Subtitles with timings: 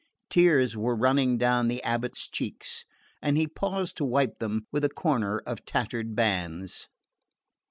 [0.31, 2.85] Tears were running down the abate's cheeks,
[3.21, 6.87] and he paused to wipe them with a corner of tattered bands.